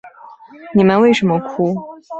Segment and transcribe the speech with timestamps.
[0.73, 1.75] 你们为什么哭？